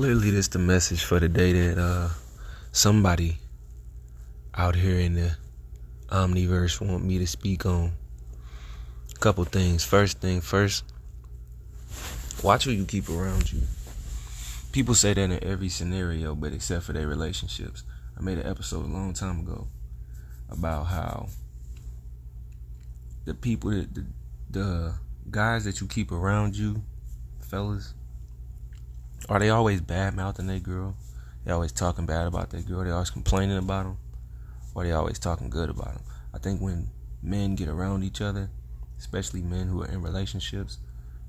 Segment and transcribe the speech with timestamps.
[0.00, 2.08] clearly this the message for the day that uh
[2.72, 3.36] somebody
[4.54, 5.36] out here in the
[6.08, 7.92] omniverse want me to speak on.
[9.14, 9.84] A couple things.
[9.84, 10.84] First thing first
[12.42, 13.60] watch who you keep around you.
[14.72, 17.84] People say that in every scenario but except for their relationships.
[18.18, 19.68] I made an episode a long time ago
[20.48, 21.28] about how
[23.26, 24.06] the people that the,
[24.48, 24.94] the
[25.30, 26.82] guys that you keep around you
[27.42, 27.92] fellas
[29.30, 30.96] are they always bad mouthing their girl?
[31.44, 32.82] They always talking bad about their girl.
[32.82, 33.98] They always complaining about them,
[34.74, 36.02] or they always talking good about them.
[36.34, 36.90] I think when
[37.22, 38.50] men get around each other,
[38.98, 40.78] especially men who are in relationships,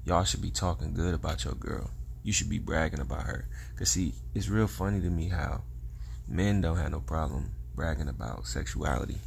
[0.04, 1.92] y'all should be talking good about your girl.
[2.24, 3.48] You should be bragging about her.
[3.78, 5.62] Cause see, it's real funny to me how
[6.28, 9.18] men don't have no problem bragging about sexuality.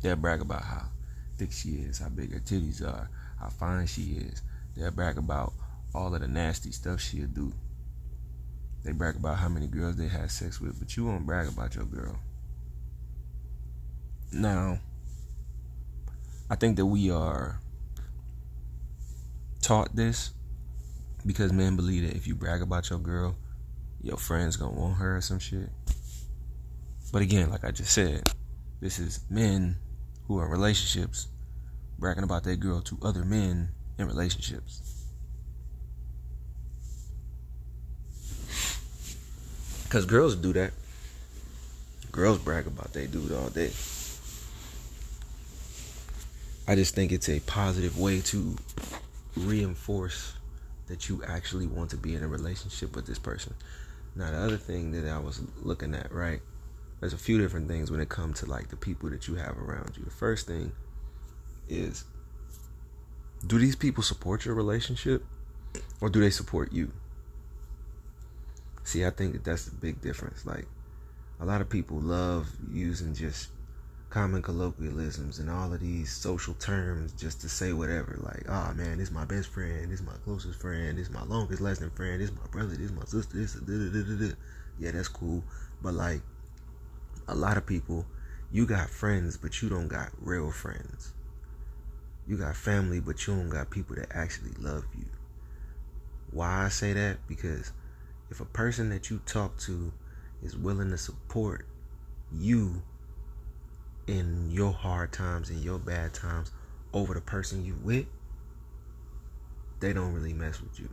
[0.00, 0.86] They'll brag about how
[1.36, 4.42] thick she is, how big her titties are, how fine she is.
[4.74, 5.52] They'll brag about
[5.94, 7.52] all of the nasty stuff she'll do.
[8.84, 11.74] They brag about how many girls they had sex with, but you won't brag about
[11.74, 12.18] your girl.
[14.32, 14.78] Now,
[16.50, 17.60] I think that we are
[19.60, 20.32] taught this
[21.24, 23.36] because men believe that if you brag about your girl,
[24.02, 25.68] your friends gonna want her or some shit.
[27.12, 28.28] But again, like I just said,
[28.80, 29.76] this is men
[30.26, 31.28] who are in relationships
[31.98, 35.01] bragging about their girl to other men in relationships.
[39.92, 40.72] Because girls do that.
[42.12, 43.70] Girls brag about they dude all day.
[46.66, 48.56] I just think it's a positive way to
[49.36, 50.32] reinforce
[50.86, 53.52] that you actually want to be in a relationship with this person.
[54.16, 56.40] Now, the other thing that I was looking at, right?
[57.00, 59.58] There's a few different things when it comes to like the people that you have
[59.58, 60.04] around you.
[60.04, 60.72] The first thing
[61.68, 62.04] is
[63.46, 65.22] do these people support your relationship
[66.00, 66.92] or do they support you?
[68.84, 70.44] See, I think that that's the big difference.
[70.44, 70.66] Like,
[71.40, 73.50] a lot of people love using just
[74.10, 78.18] common colloquialisms and all of these social terms just to say whatever.
[78.20, 81.14] Like, oh man, this is my best friend, this is my closest friend, this is
[81.14, 84.36] my longest lasting friend, this is my brother, this is my sister, this is.
[84.78, 85.42] Yeah, that's cool.
[85.82, 86.20] But like,
[87.28, 88.04] a lot of people,
[88.50, 91.14] you got friends, but you don't got real friends.
[92.26, 95.06] You got family, but you don't got people that actually love you.
[96.30, 97.26] Why I say that?
[97.26, 97.72] Because
[98.32, 99.92] if a person that you talk to
[100.42, 101.66] is willing to support
[102.32, 102.82] you
[104.06, 106.50] in your hard times and your bad times
[106.94, 108.06] over the person you with,
[109.80, 110.88] they don't really mess with you.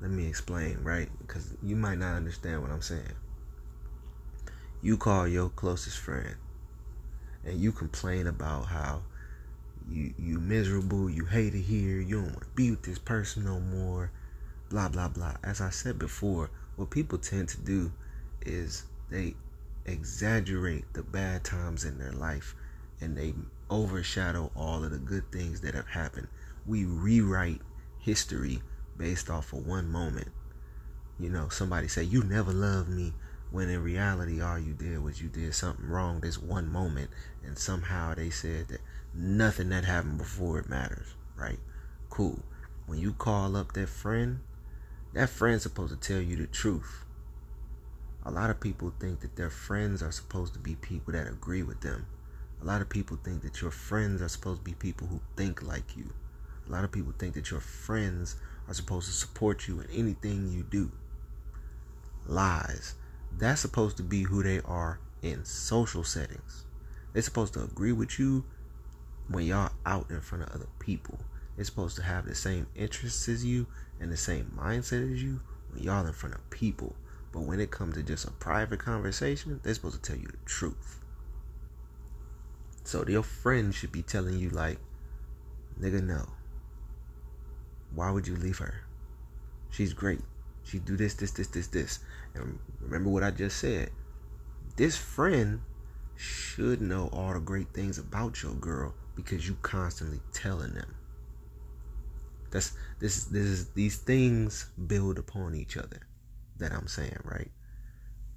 [0.00, 1.08] Let me explain, right?
[1.20, 3.14] Because you might not understand what I'm saying.
[4.82, 6.34] You call your closest friend
[7.44, 9.02] and you complain about how
[9.88, 13.44] you you miserable, you hate it here, you don't want to be with this person
[13.44, 14.10] no more,
[14.70, 15.34] blah blah blah.
[15.42, 17.92] As I said before, what people tend to do
[18.40, 19.34] is they
[19.84, 22.54] exaggerate the bad times in their life
[23.00, 23.34] and they
[23.68, 26.28] overshadow all of the good things that have happened.
[26.66, 27.60] We rewrite
[27.98, 28.62] history
[28.96, 30.28] based off of one moment.
[31.18, 33.12] You know, somebody say you never loved me
[33.50, 37.10] when in reality all you did was you did something wrong this one moment
[37.44, 38.80] and somehow they said that
[39.12, 41.58] nothing that happened before it matters, right?
[42.08, 42.38] Cool.
[42.86, 44.40] When you call up that friend
[45.12, 47.04] that friend's supposed to tell you the truth.
[48.24, 51.62] A lot of people think that their friends are supposed to be people that agree
[51.62, 52.06] with them.
[52.62, 55.62] A lot of people think that your friends are supposed to be people who think
[55.62, 56.10] like you.
[56.68, 58.36] A lot of people think that your friends
[58.68, 60.92] are supposed to support you in anything you do.
[62.26, 62.94] Lies.
[63.36, 66.66] That's supposed to be who they are in social settings.
[67.12, 68.44] They're supposed to agree with you
[69.28, 71.18] when y'all out in front of other people.
[71.60, 73.66] They're supposed to have the same interests as you
[74.00, 76.96] and the same mindset as you when y'all in front of people.
[77.32, 80.38] But when it comes to just a private conversation, they're supposed to tell you the
[80.46, 81.00] truth.
[82.84, 84.78] So your friend should be telling you like,
[85.78, 86.30] nigga, no.
[87.94, 88.86] Why would you leave her?
[89.68, 90.22] She's great.
[90.64, 91.98] She do this, this, this, this, this.
[92.32, 93.90] And remember what I just said.
[94.76, 95.60] This friend
[96.16, 100.94] should know all the great things about your girl because you constantly telling them.
[102.50, 106.00] That's this this is these things build upon each other
[106.58, 107.50] that I'm saying, right?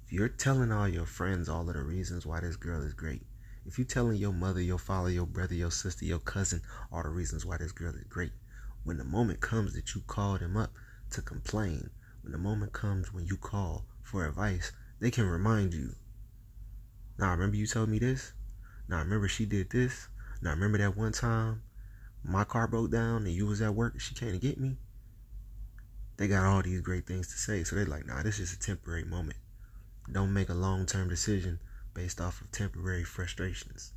[0.06, 3.22] If you're telling all your friends all of the reasons why this girl is great,
[3.66, 6.62] if you're telling your mother, your father, your brother, your sister, your cousin
[6.92, 8.32] all the reasons why this girl is great,
[8.84, 10.72] when the moment comes that you call them up
[11.10, 11.90] to complain,
[12.22, 15.94] when the moment comes when you call for advice, they can remind you.
[17.18, 18.32] Now remember you told me this?
[18.88, 20.08] Now remember she did this?
[20.40, 21.62] Now remember that one time
[22.24, 24.78] my car broke down and you was at work, she came to get me.
[26.16, 27.64] they got all these great things to say.
[27.64, 29.38] So they're like, nah, this is a temporary moment.
[30.10, 31.60] Don't make a long term decision
[31.94, 33.92] based off of temporary frustrations.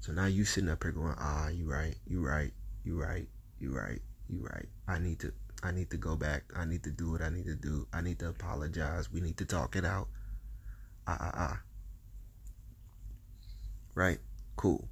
[0.00, 2.52] So now you sitting up here going, ah, you right, you right,
[2.84, 4.68] you right, you right, you right.
[4.86, 5.32] I need to
[5.62, 6.44] I need to go back.
[6.54, 7.86] I need to do what I need to do.
[7.92, 9.10] I need to apologize.
[9.10, 10.08] We need to talk it out.
[11.06, 11.60] Ah ah ah.
[13.94, 14.18] Right?
[14.56, 14.88] Cool.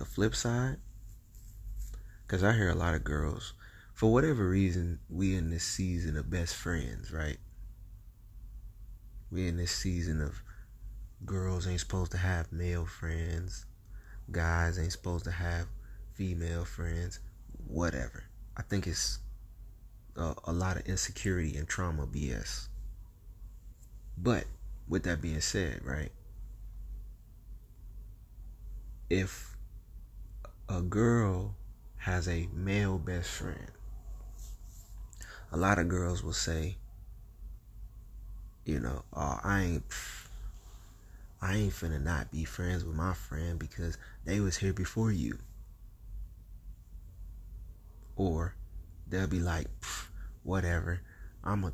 [0.00, 0.78] The flip side,
[2.22, 3.52] because I hear a lot of girls,
[3.92, 7.36] for whatever reason, we in this season of best friends, right?
[9.30, 10.42] We in this season of
[11.26, 13.66] girls ain't supposed to have male friends,
[14.30, 15.66] guys ain't supposed to have
[16.14, 17.20] female friends,
[17.66, 18.24] whatever.
[18.56, 19.18] I think it's
[20.16, 22.68] a, a lot of insecurity and trauma BS.
[24.16, 24.44] But
[24.88, 26.12] with that being said, right?
[29.10, 29.49] If
[30.70, 31.56] a girl
[31.96, 33.72] has a male best friend,
[35.50, 36.76] a lot of girls will say,
[38.64, 39.82] you know, oh, I ain't,
[41.42, 45.38] I ain't finna not be friends with my friend because they was here before you.
[48.14, 48.54] Or
[49.08, 49.66] they'll be like,
[50.44, 51.00] whatever,
[51.42, 51.72] I'm a,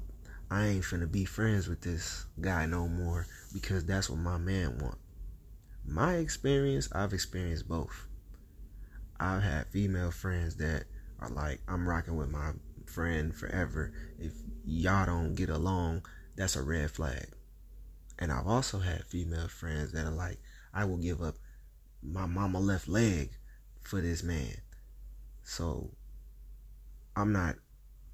[0.51, 4.79] I ain't finna be friends with this guy no more because that's what my man
[4.79, 4.97] want.
[5.87, 8.07] My experience, I've experienced both.
[9.19, 10.85] I've had female friends that
[11.21, 12.53] are like, I'm rocking with my
[12.87, 13.93] friend forever.
[14.19, 14.33] If
[14.65, 16.05] y'all don't get along,
[16.37, 17.33] that's a red flag.
[18.19, 20.39] And I've also had female friends that are like,
[20.73, 21.37] I will give up
[22.03, 23.31] my mama left leg
[23.81, 24.57] for this man.
[25.43, 25.91] So
[27.15, 27.57] I'm not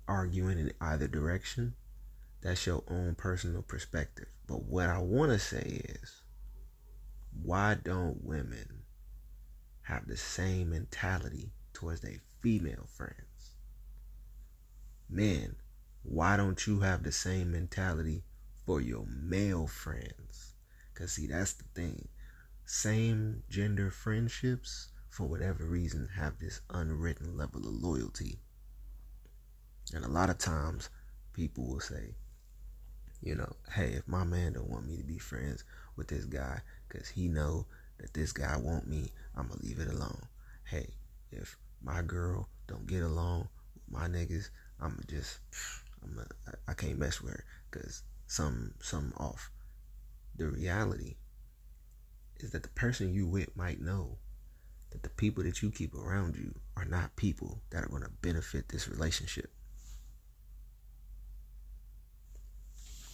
[0.06, 1.74] arguing in either direction.
[2.42, 4.26] That's your own personal perspective.
[4.46, 6.22] But what I want to say is,
[7.42, 8.81] why don't women
[9.82, 13.56] have the same mentality towards their female friends?
[15.08, 15.56] Men,
[16.02, 18.24] why don't you have the same mentality
[18.64, 20.54] for your male friends?
[20.92, 22.08] Because, see, that's the thing.
[22.64, 28.38] Same gender friendships, for whatever reason, have this unwritten level of loyalty.
[29.92, 30.88] And a lot of times,
[31.32, 32.14] people will say,
[33.20, 35.64] you know, hey, if my man don't want me to be friends
[35.96, 37.66] with this guy because he know
[38.02, 40.20] that this guy want me, I'm gonna leave it alone.
[40.64, 40.90] Hey,
[41.30, 44.50] if my girl don't get along with my niggas,
[44.80, 45.38] I'm gonna just
[46.02, 49.50] I'm a, I can't mess with her because some some off.
[50.36, 51.16] The reality
[52.40, 54.18] is that the person you with might know
[54.90, 58.10] that the people that you keep around you are not people that are going to
[58.20, 59.50] benefit this relationship.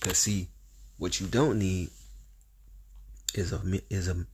[0.00, 0.48] Cause see,
[0.96, 1.90] what you don't need
[3.34, 4.26] is a is a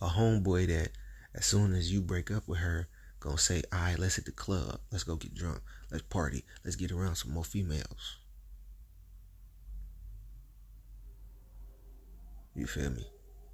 [0.00, 0.90] a homeboy that
[1.34, 2.88] as soon as you break up with her,
[3.20, 4.80] gonna say, "All right, let's hit the club.
[4.90, 5.62] Let's go get drunk.
[5.90, 6.44] Let's party.
[6.64, 8.18] Let's get around some more females."
[12.54, 13.06] You feel me?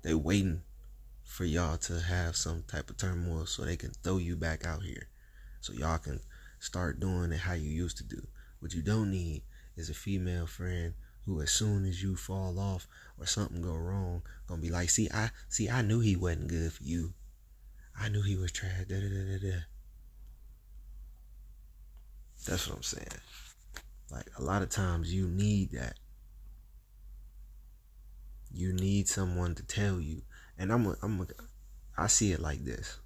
[0.02, 0.62] They waiting
[1.24, 4.82] for y'all to have some type of turmoil so they can throw you back out
[4.82, 5.08] here,
[5.60, 6.20] so y'all can
[6.58, 8.26] start doing it how you used to do.
[8.60, 9.42] What you don't need
[9.76, 10.94] is a female friend
[11.26, 12.86] who as soon as you fall off
[13.18, 16.72] or something go wrong, gonna be like, see, I see, I knew he wasn't good
[16.72, 17.14] for you.
[17.98, 18.84] I knew he was trash.
[18.88, 19.56] Da, da, da, da, da.
[22.46, 23.06] That's what I'm saying.
[24.10, 25.98] Like a lot of times you need that.
[28.52, 30.22] You need someone to tell you.
[30.58, 31.26] And I'm a, I'm a,
[31.96, 32.98] I see it like this.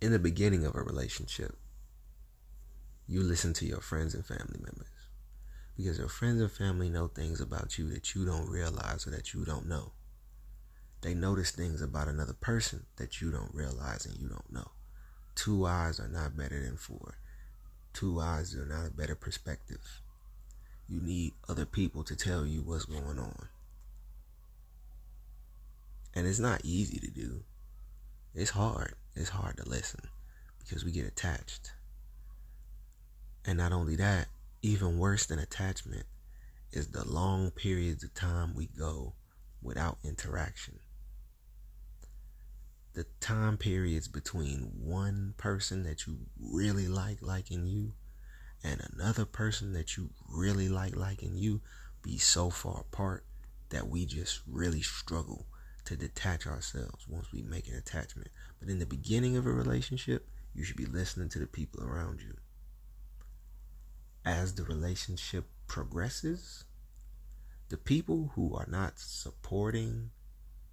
[0.00, 1.56] In the beginning of a relationship,
[3.06, 4.88] you listen to your friends and family members
[5.76, 9.34] because your friends and family know things about you that you don't realize or that
[9.34, 9.92] you don't know.
[11.00, 14.70] They notice things about another person that you don't realize and you don't know.
[15.34, 17.18] Two eyes are not better than four.
[17.92, 20.00] Two eyes are not a better perspective.
[20.88, 23.48] You need other people to tell you what's going on.
[26.14, 27.42] And it's not easy to do.
[28.34, 28.94] It's hard.
[29.14, 30.08] It's hard to listen
[30.58, 31.72] because we get attached.
[33.44, 34.28] And not only that,
[34.64, 36.06] even worse than attachment
[36.72, 39.12] is the long periods of time we go
[39.60, 40.78] without interaction.
[42.94, 47.92] The time periods between one person that you really like liking you
[48.62, 51.60] and another person that you really like liking you
[52.02, 53.26] be so far apart
[53.68, 55.44] that we just really struggle
[55.84, 58.28] to detach ourselves once we make an attachment.
[58.60, 62.22] But in the beginning of a relationship, you should be listening to the people around
[62.22, 62.34] you
[64.24, 66.64] as the relationship progresses,
[67.68, 70.10] the people who are not supporting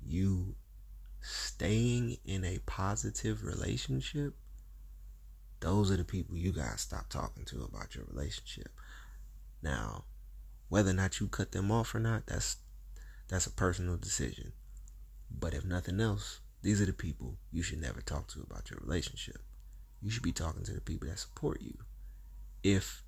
[0.06, 0.56] you
[1.22, 4.34] staying in a positive relationship
[5.62, 8.70] those are the people you gotta stop talking to about your relationship.
[9.62, 10.06] Now,
[10.70, 12.58] whether or not you cut them off or not, that's
[13.30, 14.54] that's a personal decision.
[15.30, 18.80] But if nothing else, these are the people you should never talk to about your
[18.82, 19.38] relationship.
[20.02, 21.78] You should be talking to the people that support you.
[22.64, 23.04] If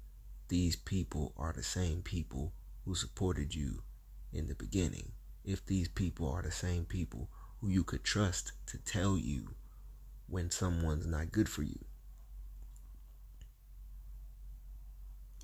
[0.47, 2.53] these people are the same people
[2.85, 3.83] who supported you
[4.31, 5.11] in the beginning,
[5.45, 7.29] if these people are the same people
[7.61, 9.55] who you could trust to tell you
[10.27, 11.79] when someone's not good for you.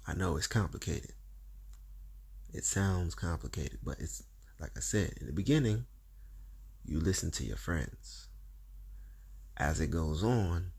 [0.08, 1.14] I know it's complicated.
[2.52, 4.24] It sounds complicated, but it's
[4.60, 5.86] like I said in the beginning,
[6.84, 8.28] you listen to your friends.
[9.56, 10.72] As it goes on,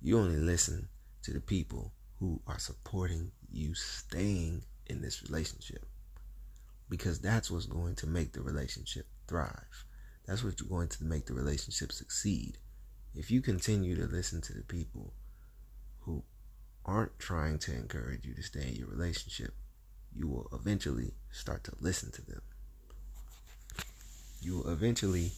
[0.00, 0.88] you only listen
[1.22, 5.84] to the people who are supporting you staying in this relationship.
[6.88, 9.84] Because that's what's going to make the relationship thrive.
[10.26, 12.58] That's what's going to make the relationship succeed.
[13.14, 15.12] If you continue to listen to the people
[16.00, 16.22] who
[16.84, 19.54] aren't trying to encourage you to stay in your relationship,
[20.14, 22.42] you will eventually start to listen to them.
[24.40, 25.32] You will eventually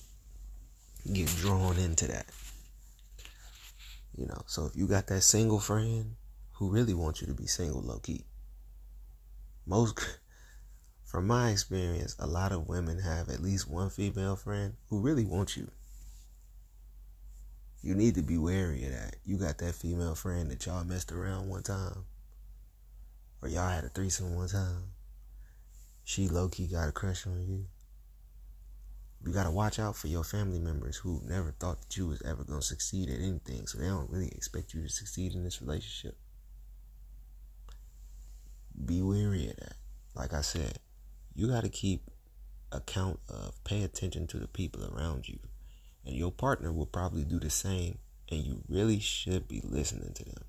[1.12, 2.26] get drawn into that.
[4.16, 6.14] You know, so if you got that single friend
[6.64, 8.24] who really want you to be single low key,
[9.66, 10.00] most,
[11.04, 15.26] from my experience, a lot of women have at least one female friend who really
[15.26, 15.70] wants you.
[17.82, 19.16] You need to be wary of that.
[19.26, 22.06] You got that female friend that y'all messed around one time,
[23.42, 24.84] or y'all had a threesome one time.
[26.02, 27.66] She low key got a crush on you.
[29.22, 32.42] You gotta watch out for your family members who never thought that you was ever
[32.42, 36.16] gonna succeed at anything, so they don't really expect you to succeed in this relationship.
[38.82, 39.76] Be wary of that.
[40.14, 40.78] Like I said,
[41.34, 42.10] you gotta keep
[42.72, 45.38] account of pay attention to the people around you.
[46.04, 47.98] And your partner will probably do the same,
[48.30, 50.44] and you really should be listening to them.